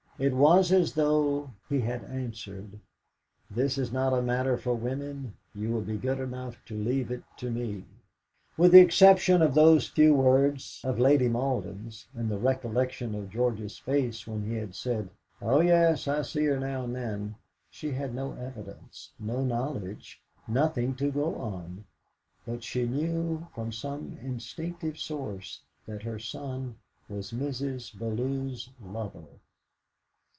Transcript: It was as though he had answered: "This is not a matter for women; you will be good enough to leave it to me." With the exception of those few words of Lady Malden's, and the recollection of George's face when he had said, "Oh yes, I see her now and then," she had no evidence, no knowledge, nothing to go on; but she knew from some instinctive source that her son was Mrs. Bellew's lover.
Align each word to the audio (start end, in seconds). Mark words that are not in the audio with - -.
It 0.19 0.33
was 0.33 0.71
as 0.71 0.93
though 0.93 1.49
he 1.67 1.81
had 1.81 2.03
answered: 2.03 2.79
"This 3.49 3.75
is 3.79 3.91
not 3.91 4.13
a 4.13 4.21
matter 4.21 4.55
for 4.55 4.75
women; 4.75 5.33
you 5.55 5.69
will 5.71 5.81
be 5.81 5.97
good 5.97 6.19
enough 6.19 6.63
to 6.65 6.77
leave 6.77 7.09
it 7.09 7.23
to 7.37 7.49
me." 7.49 7.85
With 8.55 8.73
the 8.73 8.81
exception 8.81 9.41
of 9.41 9.55
those 9.55 9.87
few 9.87 10.13
words 10.13 10.79
of 10.83 10.99
Lady 10.99 11.27
Malden's, 11.27 12.05
and 12.13 12.29
the 12.29 12.37
recollection 12.37 13.15
of 13.15 13.31
George's 13.31 13.79
face 13.79 14.27
when 14.27 14.43
he 14.47 14.53
had 14.57 14.75
said, 14.75 15.09
"Oh 15.41 15.59
yes, 15.61 16.07
I 16.07 16.21
see 16.21 16.45
her 16.45 16.59
now 16.59 16.83
and 16.83 16.95
then," 16.95 17.33
she 17.71 17.89
had 17.93 18.13
no 18.13 18.33
evidence, 18.33 19.09
no 19.17 19.43
knowledge, 19.43 20.21
nothing 20.47 20.93
to 20.97 21.09
go 21.09 21.33
on; 21.37 21.83
but 22.45 22.61
she 22.63 22.85
knew 22.85 23.47
from 23.55 23.71
some 23.71 24.19
instinctive 24.21 24.99
source 24.99 25.63
that 25.87 26.03
her 26.03 26.19
son 26.19 26.75
was 27.09 27.31
Mrs. 27.31 27.97
Bellew's 27.97 28.69
lover. 28.79 29.25